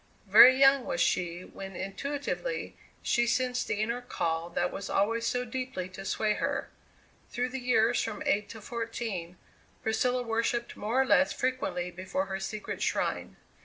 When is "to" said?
5.89-6.03, 8.49-8.61